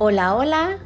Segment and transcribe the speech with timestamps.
[0.00, 0.78] Hola, hola,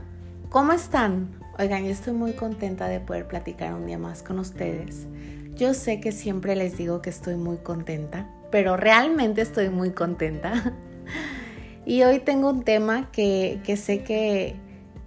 [0.49, 1.39] ¿cómo están?
[1.59, 5.07] Oigan, yo estoy muy contenta de poder platicar un día más con ustedes.
[5.55, 10.75] Yo sé que siempre les digo que estoy muy contenta, pero realmente estoy muy contenta.
[11.85, 14.55] Y hoy tengo un tema que, que sé que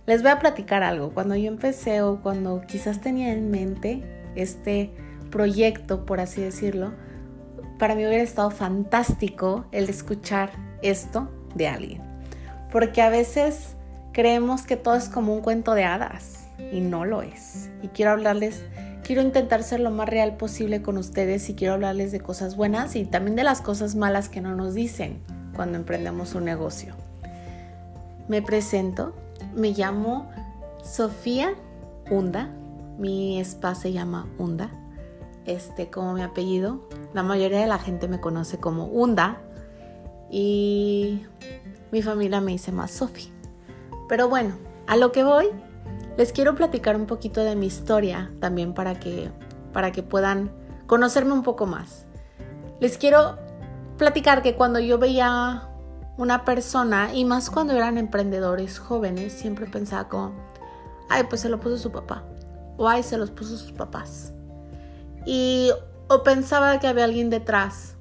[0.06, 1.12] les voy a platicar algo.
[1.12, 4.04] Cuando yo empecé o cuando quizás tenía en mente
[4.36, 4.94] este
[5.32, 6.92] proyecto, por así decirlo,
[7.80, 10.52] para mí hubiera estado fantástico el escuchar
[10.84, 12.02] esto de alguien.
[12.72, 13.75] Porque a veces
[14.16, 17.70] creemos que todo es como un cuento de hadas y no lo es.
[17.84, 18.64] Y quiero hablarles,
[19.04, 22.96] quiero intentar ser lo más real posible con ustedes y quiero hablarles de cosas buenas
[22.96, 25.20] y también de las cosas malas que no nos dicen
[25.54, 26.94] cuando emprendemos un negocio.
[28.30, 29.14] Me presento,
[29.54, 30.30] me llamo
[30.82, 31.54] Sofía
[32.09, 32.50] Hunda,
[32.98, 34.70] mi spa se llama Hunda,
[35.45, 36.88] este como mi apellido.
[37.14, 39.42] La mayoría de la gente me conoce como Hunda
[40.32, 41.26] y
[41.92, 43.34] mi familia me dice más Sofía.
[44.08, 44.56] Pero bueno,
[44.88, 45.50] a lo que voy,
[46.17, 49.31] les quiero platicar un poquito de mi historia también para que,
[49.73, 50.52] para que puedan
[50.88, 52.06] conocerme un poco más.
[52.80, 53.38] Les quiero
[53.98, 55.70] platicar que cuando yo veía
[56.17, 60.33] una persona, y más cuando eran emprendedores jóvenes, siempre pensaba como,
[61.09, 62.23] ay, pues se lo puso su papá,
[62.78, 64.33] o ay, se los puso sus papás.
[65.26, 65.72] Y
[66.08, 67.95] o pensaba que había alguien detrás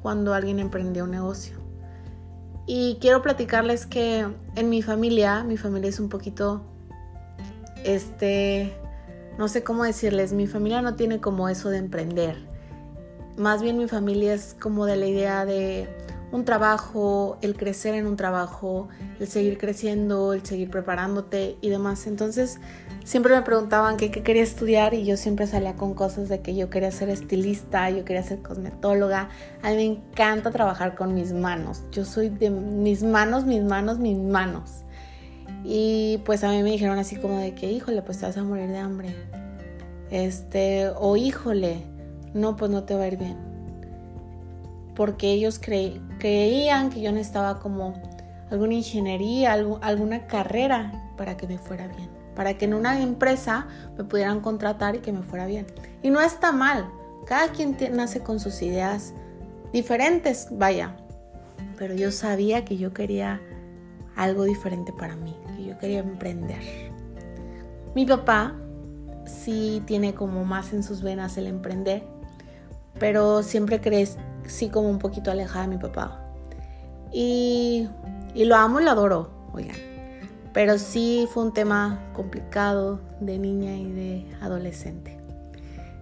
[0.00, 1.57] cuando alguien emprendía un negocio.
[2.70, 6.60] Y quiero platicarles que en mi familia, mi familia es un poquito,
[7.82, 8.74] este,
[9.38, 12.36] no sé cómo decirles, mi familia no tiene como eso de emprender.
[13.38, 15.88] Más bien mi familia es como de la idea de
[16.30, 22.06] un trabajo, el crecer en un trabajo, el seguir creciendo, el seguir preparándote y demás.
[22.06, 22.60] Entonces
[23.04, 26.68] siempre me preguntaban qué quería estudiar y yo siempre salía con cosas de que yo
[26.68, 29.30] quería ser estilista, yo quería ser cosmetóloga.
[29.62, 31.82] A mí me encanta trabajar con mis manos.
[31.92, 34.84] Yo soy de mis manos, mis manos, mis manos.
[35.64, 38.42] Y pues a mí me dijeron así como de que, híjole, pues te vas a
[38.42, 39.14] morir de hambre.
[40.10, 41.84] Este, o híjole,
[42.34, 43.47] no, pues no te va a ir bien
[44.98, 47.94] porque ellos creían que yo necesitaba como
[48.50, 54.02] alguna ingeniería, alguna carrera para que me fuera bien, para que en una empresa me
[54.02, 55.68] pudieran contratar y que me fuera bien.
[56.02, 56.90] Y no está mal,
[57.26, 59.14] cada quien nace con sus ideas
[59.72, 60.96] diferentes, vaya,
[61.76, 63.40] pero yo sabía que yo quería
[64.16, 66.90] algo diferente para mí, que yo quería emprender.
[67.94, 68.56] Mi papá
[69.26, 72.02] sí tiene como más en sus venas el emprender,
[72.98, 74.16] pero siempre crees,
[74.48, 76.20] sí como un poquito alejada de mi papá.
[77.12, 77.88] Y,
[78.34, 79.76] lo amo y lo adoro, oigan.
[80.52, 85.18] Pero sí fue un tema complicado de niña y de adolescente.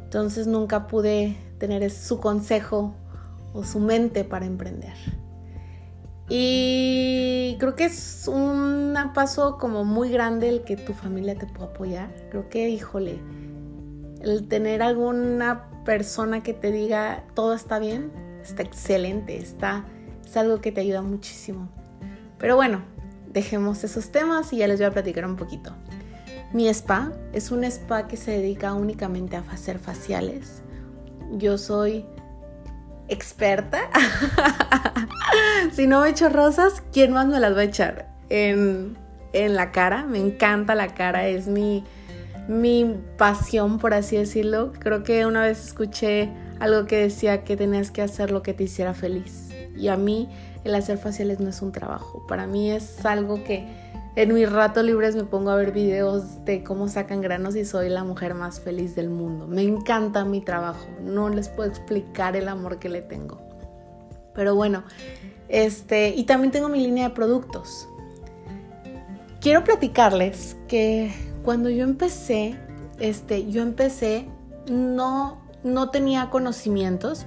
[0.04, 2.94] Entonces nunca pude tener su consejo
[3.52, 4.94] o su mente para emprender.
[6.28, 11.66] Y creo que es un paso como muy grande el que tu familia te pueda
[11.66, 12.10] apoyar.
[12.30, 13.20] Creo que, híjole,
[14.22, 18.10] el tener alguna persona que te diga todo está bien,
[18.46, 19.84] está excelente, está,
[20.24, 21.68] es algo que te ayuda muchísimo.
[22.38, 22.82] Pero bueno,
[23.28, 25.72] dejemos esos temas y ya les voy a platicar un poquito.
[26.52, 30.62] Mi spa es un spa que se dedica únicamente a hacer faciales.
[31.32, 32.06] Yo soy
[33.08, 33.90] experta.
[35.72, 38.08] si no me echo rosas, ¿quién más me las va a echar?
[38.28, 38.96] En,
[39.32, 41.84] en la cara, me encanta la cara, es mi,
[42.48, 44.72] mi pasión, por así decirlo.
[44.78, 46.30] Creo que una vez escuché
[46.60, 49.50] algo que decía que tenías que hacer lo que te hiciera feliz.
[49.76, 50.28] Y a mí
[50.64, 53.66] el hacer faciales no es un trabajo, para mí es algo que
[54.16, 57.90] en mis ratos libres me pongo a ver videos de cómo sacan granos y soy
[57.90, 59.46] la mujer más feliz del mundo.
[59.46, 63.38] Me encanta mi trabajo, no les puedo explicar el amor que le tengo.
[64.34, 64.84] Pero bueno,
[65.48, 67.86] este, y también tengo mi línea de productos.
[69.40, 71.12] Quiero platicarles que
[71.44, 72.56] cuando yo empecé,
[72.98, 74.26] este, yo empecé
[74.70, 77.26] no no tenía conocimientos.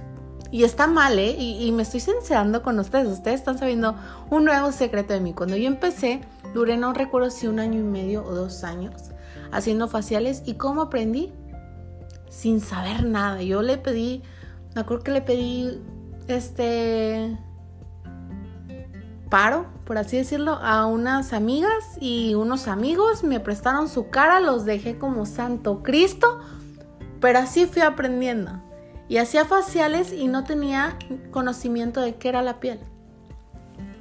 [0.50, 1.36] Y está mal, ¿eh?
[1.38, 3.06] Y, me estoy sincerando con ustedes.
[3.06, 3.94] Ustedes están sabiendo
[4.30, 5.32] un nuevo secreto de mí.
[5.32, 6.22] Cuando yo empecé,
[6.54, 9.10] duré, no recuerdo si un año y medio o dos años
[9.52, 10.42] haciendo faciales.
[10.46, 11.32] ¿Y cómo aprendí?
[12.30, 13.42] Sin saber nada.
[13.42, 14.22] Yo le pedí,
[14.74, 15.80] me acuerdo que le pedí
[16.26, 17.38] este
[19.28, 24.64] paro, por así decirlo, a unas amigas y unos amigos me prestaron su cara, los
[24.64, 26.40] dejé como santo Cristo
[27.20, 28.62] pero así fui aprendiendo.
[29.08, 30.96] Y hacía faciales y no tenía
[31.32, 32.78] conocimiento de qué era la piel.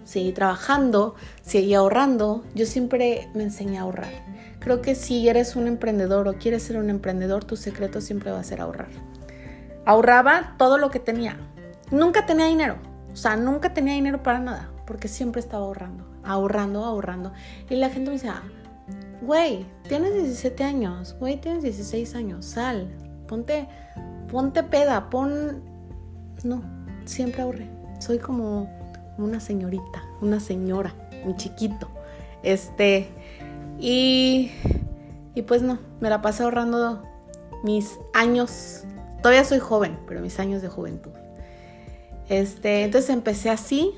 [0.03, 2.43] Seguí trabajando, seguí ahorrando.
[2.55, 4.11] Yo siempre me enseñé a ahorrar.
[4.59, 8.39] Creo que si eres un emprendedor o quieres ser un emprendedor, tu secreto siempre va
[8.39, 8.89] a ser ahorrar.
[9.85, 11.37] Ahorraba todo lo que tenía.
[11.91, 12.77] Nunca tenía dinero.
[13.11, 14.71] O sea, nunca tenía dinero para nada.
[14.85, 17.31] porque siempre estaba ahorrando, ahorrando, ahorrando.
[17.69, 18.41] Y la gente me decía,
[19.21, 22.89] güey, tienes 17 años, güey, tienes 16 años, sal,
[23.29, 23.67] ponte,
[24.29, 25.61] ponte peda, pon...
[26.43, 26.63] No,
[27.05, 27.69] siempre ahorré.
[27.99, 28.69] Soy como
[29.17, 30.93] una señorita, una señora,
[31.25, 31.89] un chiquito.
[32.43, 33.07] Este,
[33.79, 34.51] y,
[35.35, 37.03] y pues no, me la pasé ahorrando
[37.63, 38.83] mis años.
[39.21, 41.11] Todavía soy joven, pero mis años de juventud.
[42.29, 43.93] Este, entonces empecé así.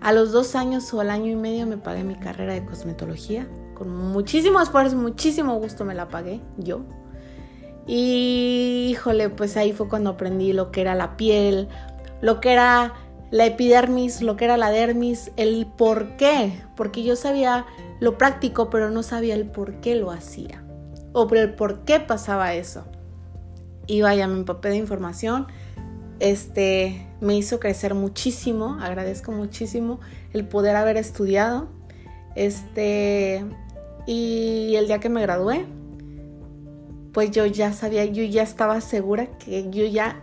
[0.00, 3.48] A los dos años o al año y medio me pagué mi carrera de cosmetología.
[3.74, 6.84] Con muchísimo esfuerzo, muchísimo gusto me la pagué yo.
[7.86, 11.68] Y híjole, pues ahí fue cuando aprendí lo que era la piel,
[12.20, 12.94] lo que era
[13.30, 16.60] la epidermis, lo que era la dermis, el por qué.
[16.76, 17.66] Porque yo sabía
[18.00, 20.64] lo práctico, pero no sabía el por qué lo hacía.
[21.12, 22.84] O por el por qué pasaba eso.
[23.86, 25.46] Y vaya, me empapé de información
[26.20, 30.00] este me hizo crecer muchísimo, agradezco muchísimo
[30.32, 31.68] el poder haber estudiado.
[32.34, 33.44] Este
[34.06, 35.66] y el día que me gradué,
[37.14, 40.16] pues yo ya sabía, yo ya estaba segura que yo ya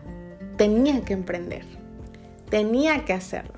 [0.58, 1.66] tenía que emprender.
[2.50, 3.54] Tenía que hacerlo.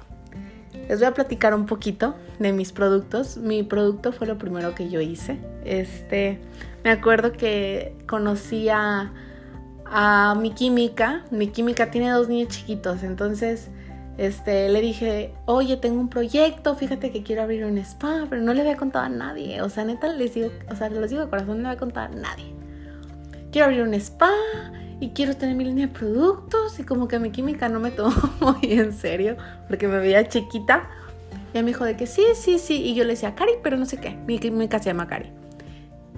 [0.87, 3.35] Les voy a platicar un poquito de mis productos.
[3.37, 5.39] Mi producto fue lo primero que yo hice.
[5.65, 6.39] Este,
[6.85, 9.11] me acuerdo que conocí a
[10.39, 11.25] mi química.
[11.31, 13.69] Mi química tiene dos niños chiquitos, entonces
[14.17, 18.53] este, le dije, oye, tengo un proyecto, fíjate que quiero abrir un spa, pero no
[18.53, 19.61] le había contado a nadie.
[19.61, 22.13] O sea, neta, les digo, o sea, les digo de corazón, no le había contado
[22.13, 22.53] a nadie.
[23.53, 24.31] Quiero abrir un spa
[24.99, 28.15] y quiero tener mi línea de productos y como que mi química no me tomó
[28.39, 30.89] muy en serio porque me veía chiquita.
[31.53, 32.81] Y me dijo de que sí, sí, sí.
[32.81, 34.17] Y yo le decía, Cari, pero no sé qué.
[34.25, 35.31] Mi química se llama Cari.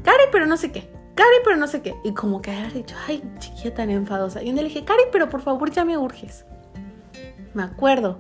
[0.02, 0.90] Cari, pero no sé qué.
[1.14, 1.94] Cari, pero no sé qué.
[2.06, 4.42] Y como que había dicho, ay, chiquilla tan enfadosa.
[4.42, 6.46] Y día le dije, Cari, pero por favor ya me urges.
[7.54, 8.18] Me acuerdo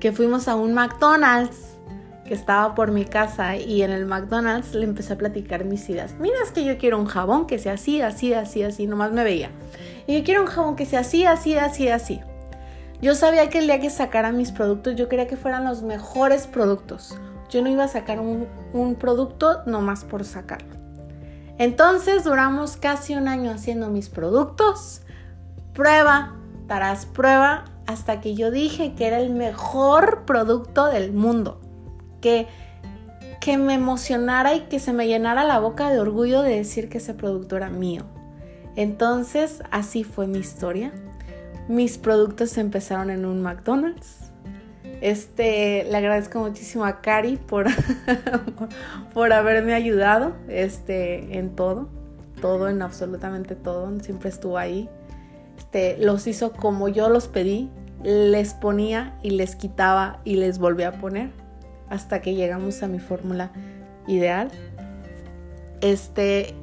[0.00, 1.69] que fuimos a un McDonald's
[2.30, 6.14] que estaba por mi casa y en el McDonald's le empecé a platicar mis ideas.
[6.20, 9.24] Mira, es que yo quiero un jabón que sea así, así, así, así, nomás me
[9.24, 9.50] veía.
[10.06, 12.20] Y yo quiero un jabón que sea así, así, así, así.
[13.02, 16.46] Yo sabía que el día que sacara mis productos, yo quería que fueran los mejores
[16.46, 17.18] productos.
[17.48, 20.76] Yo no iba a sacar un, un producto nomás por sacarlo.
[21.58, 25.02] Entonces duramos casi un año haciendo mis productos,
[25.74, 26.36] prueba
[26.68, 31.60] tras prueba, hasta que yo dije que era el mejor producto del mundo,
[32.20, 32.46] que,
[33.40, 36.98] que me emocionara y que se me llenara la boca de orgullo de decir que
[36.98, 38.04] ese producto era mío.
[38.76, 40.92] Entonces así fue mi historia.
[41.68, 44.30] Mis productos empezaron en un McDonald's,
[45.00, 47.66] este, le agradezco muchísimo a Cari por,
[49.14, 51.88] por haberme ayudado este, en todo,
[52.40, 54.88] todo, en absolutamente todo, siempre estuvo ahí.
[55.56, 57.70] Este, los hizo como yo los pedí,
[58.02, 61.30] les ponía y les quitaba y les volví a poner
[61.90, 63.52] hasta que llegamos a mi fórmula
[64.06, 64.50] ideal.
[65.82, 66.54] Este,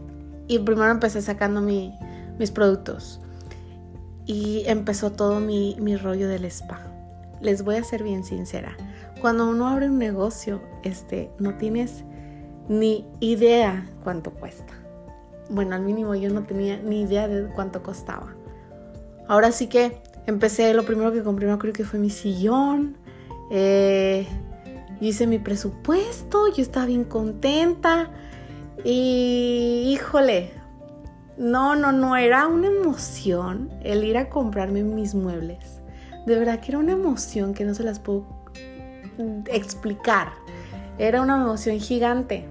[0.47, 3.21] y primero empecé sacando mis productos
[4.25, 6.87] y empezó todo mi, mi rollo del spa
[7.41, 8.75] les voy a ser bien sincera.
[9.21, 12.03] Cuando uno abre un negocio, este, no tienes
[12.67, 14.73] ni idea cuánto cuesta.
[15.49, 18.35] Bueno, al mínimo yo no tenía ni idea de cuánto costaba.
[19.27, 22.97] Ahora sí que empecé, lo primero que compré, creo que fue mi sillón.
[23.49, 24.27] Eh,
[25.01, 28.11] hice mi presupuesto, yo estaba bien contenta.
[28.83, 30.51] Y híjole,
[31.37, 35.77] no, no, no, era una emoción el ir a comprarme mis muebles
[36.27, 38.25] de verdad que era una emoción que no se las puedo
[39.47, 40.33] explicar.
[40.97, 42.45] Era una emoción gigante.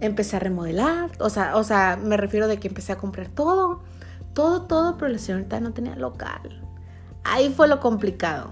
[0.00, 3.82] Empecé a remodelar, o sea, o sea, me refiero de que empecé a comprar todo,
[4.34, 6.66] todo, todo, pero la señorita no tenía local.
[7.22, 8.50] Ahí fue lo complicado.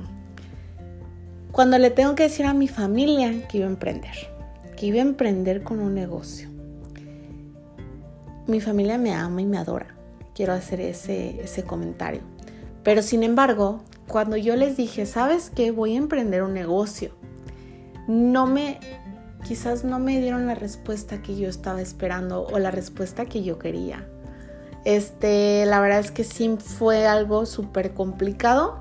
[1.59, 4.15] Cuando le tengo que decir a mi familia que iba a emprender,
[4.77, 6.49] que iba a emprender con un negocio.
[8.47, 9.89] Mi familia me ama y me adora.
[10.37, 12.21] Quiero hacer ese, ese comentario.
[12.85, 15.73] Pero sin embargo, cuando yo les dije, ¿sabes qué?
[15.73, 17.11] Voy a emprender un negocio.
[18.07, 18.79] No me,
[19.43, 23.59] quizás no me dieron la respuesta que yo estaba esperando o la respuesta que yo
[23.59, 24.07] quería.
[24.85, 28.81] Este, la verdad es que sí fue algo súper complicado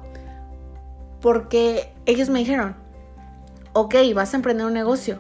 [1.22, 2.76] porque ellos me dijeron,
[3.74, 5.20] ok, vas a emprender un negocio.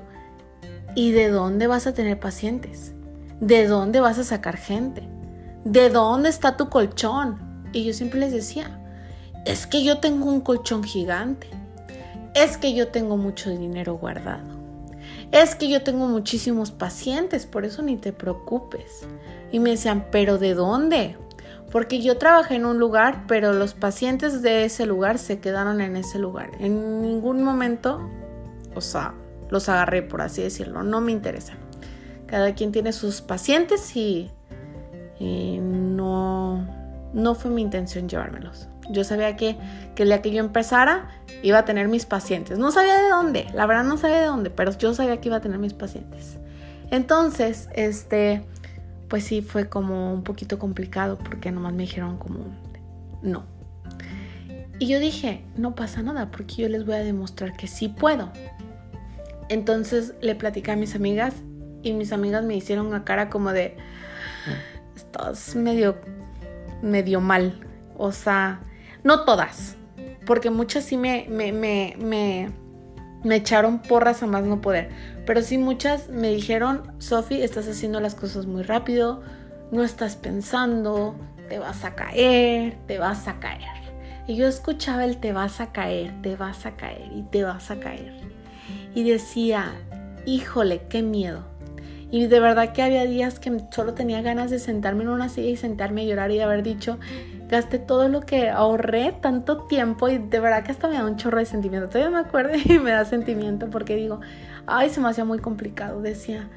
[0.95, 2.93] ¿Y de dónde vas a tener pacientes?
[3.39, 5.07] ¿De dónde vas a sacar gente?
[5.63, 7.37] ¿De dónde está tu colchón?
[7.71, 8.81] Y yo siempre les decía,
[9.45, 11.47] es que yo tengo un colchón gigante,
[12.33, 14.49] es que yo tengo mucho dinero guardado,
[15.31, 19.05] es que yo tengo muchísimos pacientes, por eso ni te preocupes.
[19.51, 21.17] Y me decían, pero ¿de dónde?
[21.71, 25.97] Porque yo trabajé en un lugar, pero los pacientes de ese lugar se quedaron en
[25.97, 26.51] ese lugar.
[26.59, 28.09] En ningún momento
[28.77, 29.15] o sea,
[29.49, 31.53] los agarré por así decirlo, no me interesa.
[32.27, 34.29] Cada quien tiene sus pacientes y,
[35.19, 36.67] y no,
[37.13, 38.67] no fue mi intención llevármelos.
[38.89, 39.57] Yo sabía que,
[39.95, 41.09] que el día que yo empezara
[41.41, 42.59] iba a tener mis pacientes.
[42.59, 45.37] No sabía de dónde, la verdad no sabía de dónde, pero yo sabía que iba
[45.37, 46.37] a tener mis pacientes.
[46.91, 48.45] Entonces, este,
[49.07, 52.39] pues sí fue como un poquito complicado porque nomás me dijeron como
[53.21, 53.45] no.
[54.79, 58.31] Y yo dije, no pasa nada porque yo les voy a demostrar que sí puedo.
[59.49, 61.33] Entonces le platicé a mis amigas
[61.81, 63.77] y mis amigas me hicieron una cara como de,
[64.95, 65.97] estás medio,
[66.81, 67.59] medio mal.
[67.97, 68.61] O sea,
[69.03, 69.77] no todas,
[70.25, 72.51] porque muchas sí me, me, me, me,
[73.23, 74.89] me echaron porras a más no poder.
[75.25, 79.21] Pero sí muchas me dijeron, Sofi, estás haciendo las cosas muy rápido,
[79.71, 81.15] no estás pensando,
[81.49, 83.77] te vas a caer, te vas a caer.
[84.27, 87.71] Y yo escuchaba el te vas a caer, te vas a caer y te vas
[87.71, 88.13] a caer.
[88.93, 89.73] Y decía,
[90.25, 91.45] híjole, qué miedo.
[92.11, 95.49] Y de verdad que había días que solo tenía ganas de sentarme en una silla
[95.49, 96.99] y sentarme a llorar y de haber dicho,
[97.47, 101.15] gasté todo lo que ahorré tanto tiempo y de verdad que hasta me da un
[101.15, 101.89] chorro de sentimiento.
[101.89, 104.19] Todavía me acuerdo y me da sentimiento porque digo,
[104.65, 106.01] ay, se me hacía muy complicado.
[106.01, 106.49] Decía,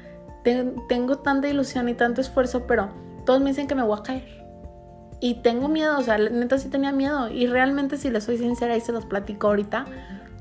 [0.43, 2.89] tengo tanta ilusión y tanto esfuerzo, pero
[3.25, 4.41] todos me dicen que me voy a caer.
[5.19, 7.29] Y tengo miedo, o sea, neta sí tenía miedo.
[7.29, 9.85] Y realmente, si les soy sincera y se los platico ahorita,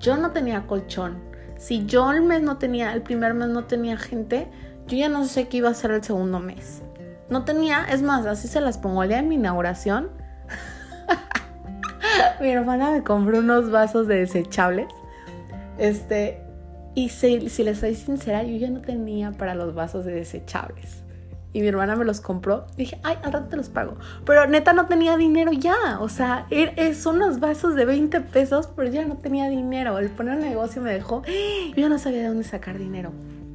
[0.00, 1.18] yo no tenía colchón.
[1.58, 4.48] Si yo el mes no tenía, el primer mes no tenía gente,
[4.86, 6.82] yo ya no sé qué iba a ser el segundo mes.
[7.28, 10.08] No tenía, es más, así se las pongo el día de mi inauguración.
[12.40, 14.88] Mi hermana me compró unos vasos de desechables.
[15.78, 16.40] Este,
[16.94, 21.04] y si, si les soy sincera, yo ya no tenía para los vasos de desechables
[21.52, 22.66] y mi hermana me los compró.
[22.76, 23.96] Dije, ay, al rato te los pago.
[24.24, 25.98] Pero neta no tenía dinero ya.
[26.00, 29.98] O sea, er, er, son unos vasos de 20 pesos, pero ya no tenía dinero.
[29.98, 31.22] El poner un negocio me dejó.
[31.76, 33.12] Yo no sabía de dónde sacar dinero.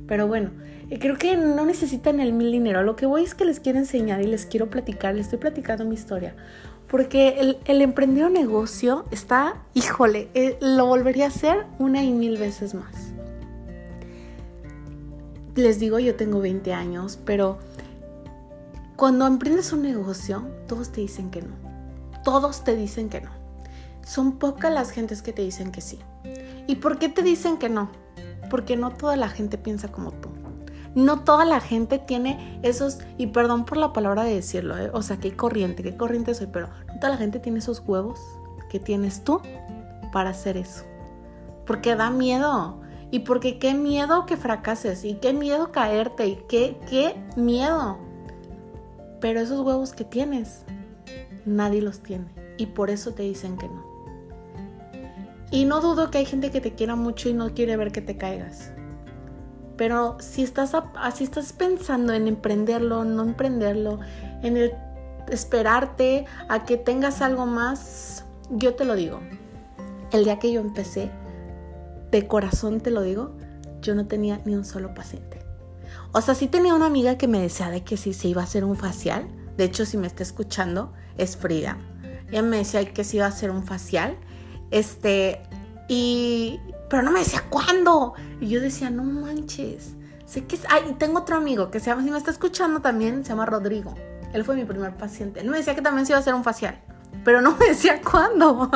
[0.08, 0.52] Pero bueno,
[0.90, 2.84] eh, creo que no necesitan el mil dinero.
[2.84, 5.16] Lo que voy es que les quiero enseñar y les quiero platicar.
[5.16, 6.36] Les estoy platicando mi historia.
[6.90, 12.12] Porque el, el emprender un negocio está, híjole, eh, lo volvería a hacer una y
[12.12, 13.12] mil veces más.
[15.56, 17.58] Les digo, yo tengo 20 años, pero
[18.96, 21.56] cuando emprendes un negocio, todos te dicen que no.
[22.24, 23.30] Todos te dicen que no.
[24.06, 26.00] Son pocas las gentes que te dicen que sí.
[26.68, 27.90] ¿Y por qué te dicen que no?
[28.50, 30.30] Porque no toda la gente piensa como tú.
[30.96, 34.90] No toda la gente tiene esos, y perdón por la palabra de decirlo, ¿eh?
[34.94, 38.20] o sea, qué corriente, qué corriente soy, pero no toda la gente tiene esos huevos
[38.70, 39.42] que tienes tú
[40.14, 40.86] para hacer eso.
[41.66, 42.82] Porque da miedo.
[43.12, 47.98] Y porque qué miedo que fracases, y qué miedo caerte, y qué, qué miedo.
[49.20, 50.64] Pero esos huevos que tienes,
[51.46, 52.26] nadie los tiene.
[52.58, 53.86] Y por eso te dicen que no.
[55.52, 58.02] Y no dudo que hay gente que te quiera mucho y no quiere ver que
[58.02, 58.72] te caigas.
[59.78, 60.72] Pero si estás,
[61.16, 64.00] si estás pensando en emprenderlo, no emprenderlo,
[64.42, 64.72] en
[65.30, 69.20] esperarte a que tengas algo más, yo te lo digo.
[70.12, 71.12] El día que yo empecé,
[72.12, 73.36] de corazón te lo digo,
[73.82, 75.40] yo no tenía ni un solo paciente.
[76.12, 78.46] O sea, sí tenía una amiga que me decía de que si se iba a
[78.46, 79.28] hacer un facial.
[79.58, 81.78] De hecho, si me está escuchando, es Frida.
[82.32, 84.18] Ella me decía que se iba a hacer un facial.
[84.72, 85.42] Este,
[85.90, 86.60] y.
[86.90, 88.14] Pero no me decía cuándo.
[88.40, 89.96] Y yo decía, no manches.
[90.26, 90.58] Sé que.
[90.70, 93.94] Ay, tengo otro amigo que se llama, si me está escuchando también, se llama Rodrigo.
[94.34, 95.40] Él fue mi primer paciente.
[95.40, 96.82] Él me decía que también se iba a hacer un facial.
[97.24, 98.70] Pero no me decía cuándo.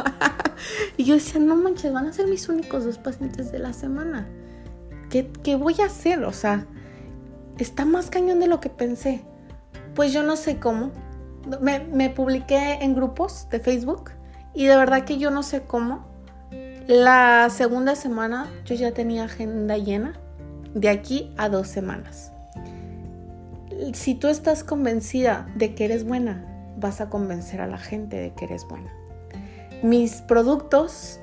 [0.98, 4.28] y yo decía, no manches, van a ser mis únicos dos pacientes de la semana.
[5.10, 6.24] ¿Qué, qué voy a hacer?
[6.24, 6.66] O sea,
[7.58, 9.24] está más cañón de lo que pensé.
[9.96, 10.92] Pues yo no sé cómo.
[11.62, 14.12] Me, publiqué en grupos de Facebook
[14.54, 16.09] y de verdad que yo no sé cómo.
[16.90, 20.20] La segunda semana yo ya tenía agenda llena
[20.74, 22.32] de aquí a dos semanas.
[23.94, 26.44] Si tú estás convencida de que eres buena,
[26.80, 28.92] vas a convencer a la gente de que eres buena.
[29.84, 31.20] Mis productos,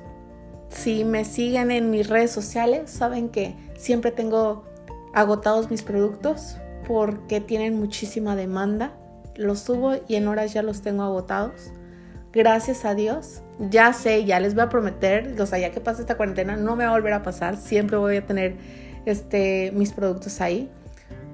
[0.69, 4.63] si me siguen en mis redes sociales, saben que siempre tengo
[5.13, 6.55] agotados mis productos
[6.87, 8.93] porque tienen muchísima demanda.
[9.35, 11.73] Los subo y en horas ya los tengo agotados.
[12.37, 13.41] Gracias a Dios.
[13.57, 16.75] Ya sé, ya les voy a prometer, o sea, ya que pasa esta cuarentena, no
[16.75, 17.57] me va a volver a pasar.
[17.57, 18.57] Siempre voy a tener
[19.07, 20.69] este, mis productos ahí.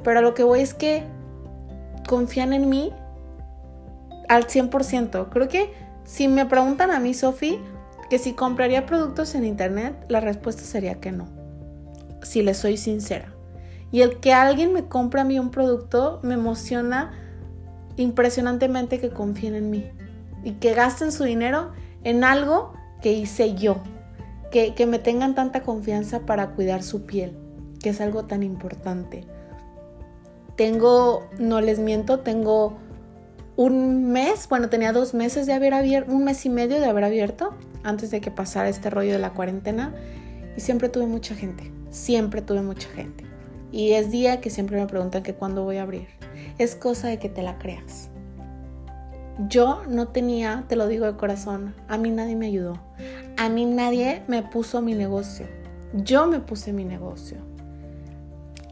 [0.02, 1.04] Pero lo que voy es que
[2.08, 2.94] confían en mí
[4.30, 5.28] al 100%.
[5.30, 5.74] Creo que
[6.06, 7.60] si me preguntan a mí, Sofi,
[8.10, 11.28] que si compraría productos en internet, la respuesta sería que no.
[12.22, 13.34] Si les soy sincera.
[13.92, 17.12] Y el que alguien me compre a mí un producto me emociona
[17.98, 19.92] impresionantemente que confíen en mí
[20.44, 21.72] y que gasten su dinero
[22.04, 23.78] en algo que hice yo,
[24.52, 27.38] que, que me tengan tanta confianza para cuidar su piel,
[27.82, 29.26] que es algo tan importante.
[30.56, 32.78] Tengo, no les miento, tengo
[33.56, 37.04] un mes, bueno, tenía dos meses de haber abierto, un mes y medio de haber
[37.04, 39.94] abierto antes de que pasara este rollo de la cuarentena
[40.56, 43.26] y siempre tuve mucha gente, siempre tuve mucha gente.
[43.72, 46.08] Y es día que siempre me preguntan que cuándo voy a abrir.
[46.60, 48.10] Es cosa de que te la creas.
[49.50, 52.80] Yo no tenía, te lo digo de corazón, a mí nadie me ayudó.
[53.38, 55.48] A mí nadie me puso mi negocio.
[55.94, 57.38] Yo me puse mi negocio.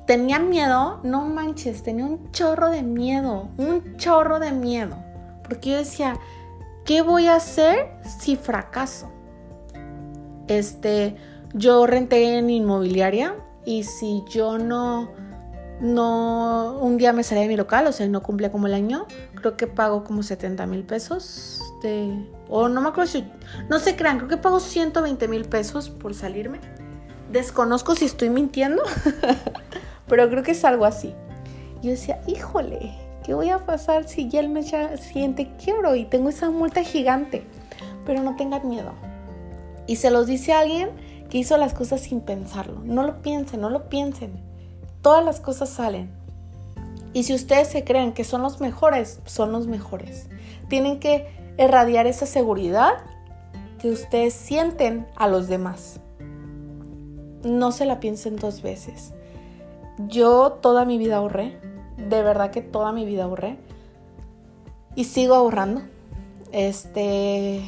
[0.05, 4.97] Tenía miedo, no manches, tenía un chorro de miedo, un chorro de miedo.
[5.43, 6.19] Porque yo decía,
[6.85, 9.11] ¿qué voy a hacer si fracaso?
[10.47, 11.15] Este,
[11.53, 15.11] yo renté en inmobiliaria y si yo no,
[15.79, 19.05] no, un día me salí de mi local, o sea, no cumplía como el año,
[19.41, 23.25] creo que pago como 70 mil pesos de, o no me acuerdo si,
[23.69, 26.59] no se crean, creo que pago 120 mil pesos por salirme.
[27.31, 28.83] Desconozco si estoy mintiendo,
[30.07, 31.13] pero creo que es algo así.
[31.81, 32.93] Yo decía, híjole,
[33.23, 37.43] ¿qué voy a pasar si ya el mes siguiente quiebro y tengo esa multa gigante?
[38.05, 38.93] Pero no tengan miedo.
[39.87, 40.89] Y se los dice a alguien
[41.29, 42.81] que hizo las cosas sin pensarlo.
[42.83, 44.43] No lo piensen, no lo piensen.
[45.01, 46.20] Todas las cosas salen.
[47.13, 50.29] Y si ustedes se creen que son los mejores, son los mejores.
[50.69, 51.27] Tienen que
[51.57, 52.93] irradiar esa seguridad
[53.79, 55.99] que ustedes sienten a los demás.
[57.43, 59.13] No se la piensen dos veces.
[60.07, 61.59] Yo toda mi vida ahorré,
[61.97, 63.57] de verdad que toda mi vida ahorré
[64.95, 65.81] y sigo ahorrando.
[66.51, 67.61] Este,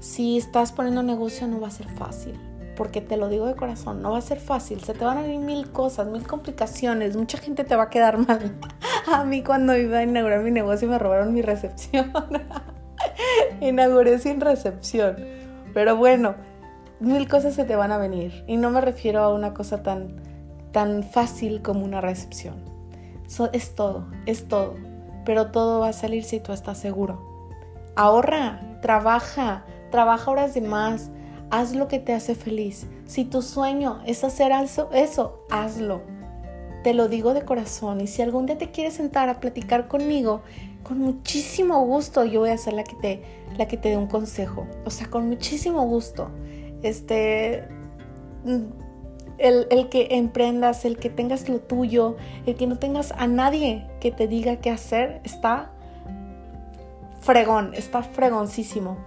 [0.00, 2.47] si estás poniendo negocio no va a ser fácil
[2.78, 5.22] porque te lo digo de corazón, no va a ser fácil, se te van a
[5.22, 8.56] venir mil cosas, mil complicaciones, mucha gente te va a quedar mal.
[9.12, 12.12] A mí cuando iba a inaugurar mi negocio me robaron mi recepción.
[13.60, 15.16] Inauguré sin recepción.
[15.74, 16.36] Pero bueno,
[17.00, 18.44] mil cosas se te van a venir.
[18.46, 20.22] Y no me refiero a una cosa tan,
[20.70, 22.62] tan fácil como una recepción.
[23.52, 24.76] es todo, es todo.
[25.24, 27.20] Pero todo va a salir si tú estás seguro.
[27.96, 31.10] Ahorra, trabaja, trabaja horas de más,
[31.50, 32.86] Haz lo que te hace feliz.
[33.06, 34.52] Si tu sueño es hacer
[34.92, 36.02] eso, hazlo.
[36.84, 38.02] Te lo digo de corazón.
[38.02, 40.42] Y si algún día te quieres sentar a platicar conmigo,
[40.82, 43.22] con muchísimo gusto yo voy a ser la que te,
[43.56, 44.66] la que te dé un consejo.
[44.84, 46.30] O sea, con muchísimo gusto.
[46.82, 47.64] Este,
[49.38, 53.86] el, el, que emprendas, el que tengas lo tuyo, el que no tengas a nadie
[54.00, 55.72] que te diga qué hacer, está
[57.22, 58.98] fregón, está fregoncísimo.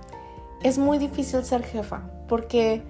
[0.63, 2.81] Es muy difícil ser jefa porque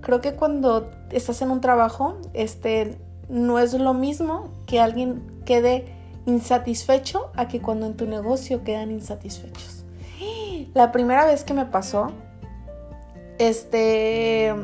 [0.00, 2.96] creo que cuando estás en un trabajo, este,
[3.28, 5.84] no es lo mismo que alguien quede
[6.24, 9.84] insatisfecho a que cuando en tu negocio quedan insatisfechos.
[10.72, 12.12] La primera vez que me pasó,
[13.38, 14.54] este,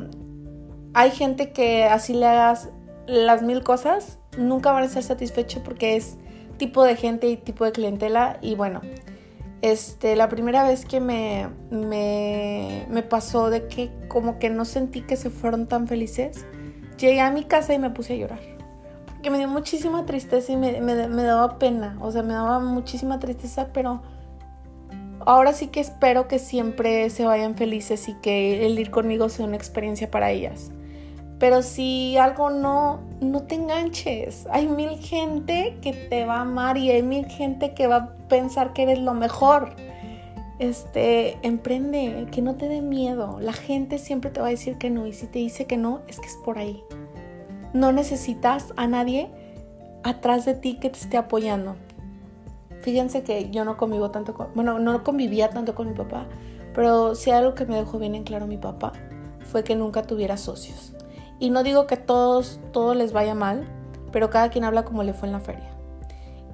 [0.95, 2.71] hay gente que así le hagas
[3.07, 6.17] las mil cosas, nunca van a ser satisfechos porque es
[6.57, 8.81] tipo de gente y tipo de clientela y bueno,
[9.63, 15.17] este, la primera vez que me, me, pasó de que como que no sentí que
[15.17, 16.45] se fueron tan felices,
[16.99, 18.41] llegué a mi casa y me puse a llorar.
[19.07, 23.19] Porque me dio muchísima tristeza y me, me daba pena, o sea, me daba muchísima
[23.19, 24.03] tristeza, pero
[25.21, 29.47] ahora sí que espero que siempre se vayan felices y que el ir conmigo sea
[29.47, 30.71] una experiencia para ellas.
[31.39, 34.47] Pero si algo no, no te enganches.
[34.51, 38.17] Hay mil gente que te va a amar y hay mil gente que va a
[38.29, 39.75] pensar que eres lo mejor.
[40.59, 43.39] Este, emprende, que no te dé miedo.
[43.41, 46.01] La gente siempre te va a decir que no y si te dice que no,
[46.09, 46.83] es que es por ahí.
[47.75, 49.29] No necesitas a nadie
[50.03, 51.77] atrás de ti que te esté apoyando.
[52.81, 56.27] Fíjense que yo no convivo tanto con, bueno, no convivía tanto con mi papá,
[56.75, 58.93] pero si algo que me dejó bien en claro mi papá
[59.41, 60.96] fue que nunca tuviera socios.
[61.39, 63.67] Y no digo que todos, todo les vaya mal,
[64.13, 65.71] pero cada quien habla como le fue en la feria.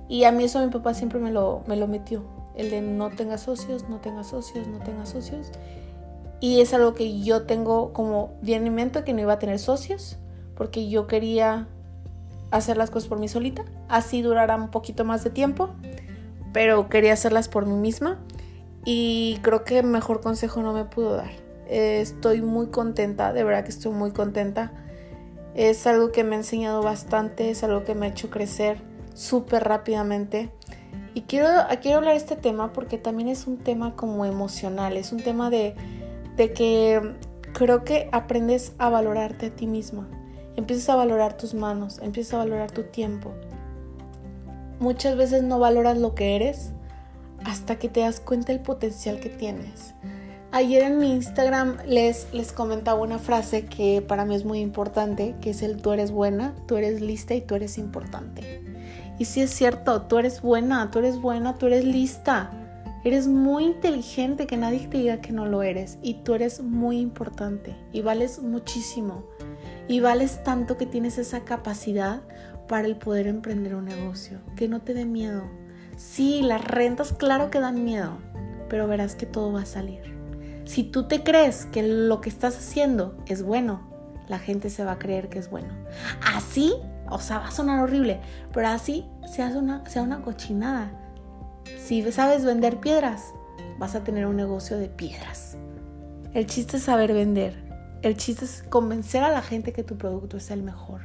[0.08, 2.22] Y a mí eso mi papá siempre me lo, me lo metió.
[2.54, 5.50] El de no tenga socios, no tenga socios, no tenga socios.
[6.40, 9.58] Y es algo que yo tengo como bien en mente que no iba a tener
[9.58, 10.18] socios,
[10.56, 11.68] porque yo quería
[12.50, 13.64] hacer las cosas por mí solita.
[13.88, 15.70] Así durará un poquito más de tiempo,
[16.52, 18.18] pero quería hacerlas por mí misma.
[18.84, 21.41] Y creo que mejor consejo no me pudo dar
[21.72, 24.72] estoy muy contenta, de verdad que estoy muy contenta.
[25.54, 28.78] Es algo que me ha enseñado bastante, es algo que me ha hecho crecer
[29.14, 30.50] súper rápidamente.
[31.14, 31.48] Y quiero,
[31.80, 35.50] quiero hablar de este tema porque también es un tema como emocional, es un tema
[35.50, 35.74] de,
[36.36, 37.14] de que
[37.52, 40.08] creo que aprendes a valorarte a ti misma.
[40.56, 43.32] Empiezas a valorar tus manos, empiezas a valorar tu tiempo.
[44.80, 46.72] Muchas veces no valoras lo que eres
[47.44, 49.94] hasta que te das cuenta del potencial que tienes
[50.54, 55.34] Ayer en mi Instagram les, les comentaba una frase que para mí es muy importante,
[55.40, 58.62] que es el tú eres buena, tú eres lista y tú eres importante.
[59.18, 62.50] Y sí es cierto, tú eres buena, tú eres buena, tú eres lista.
[63.02, 65.98] Eres muy inteligente, que nadie te diga que no lo eres.
[66.02, 69.24] Y tú eres muy importante y vales muchísimo.
[69.88, 72.20] Y vales tanto que tienes esa capacidad
[72.68, 74.38] para el poder emprender un negocio.
[74.54, 75.44] Que no te dé miedo.
[75.96, 78.18] Sí, las rentas claro que dan miedo,
[78.68, 80.11] pero verás que todo va a salir.
[80.64, 83.82] Si tú te crees que lo que estás haciendo es bueno,
[84.28, 85.68] la gente se va a creer que es bueno.
[86.34, 86.72] Así,
[87.10, 88.20] o sea, va a sonar horrible,
[88.52, 90.90] pero así se hace una, sea una cochinada.
[91.78, 93.34] Si sabes vender piedras,
[93.78, 95.56] vas a tener un negocio de piedras.
[96.34, 97.54] El chiste es saber vender.
[98.02, 101.02] El chiste es convencer a la gente que tu producto es el mejor.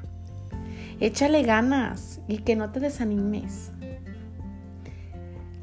[0.99, 3.71] Échale ganas y que no te desanimes.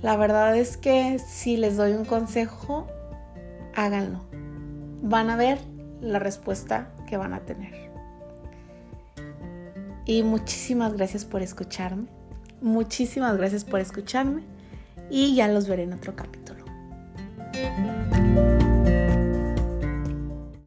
[0.02, 2.87] La verdad es que si les doy un consejo,
[3.74, 4.20] háganlo.
[5.02, 5.58] Van a ver
[6.00, 7.90] la respuesta que van a tener.
[10.06, 12.06] Y muchísimas gracias por escucharme.
[12.60, 14.42] Muchísimas gracias por escucharme.
[15.10, 16.64] Y ya los veré en otro capítulo.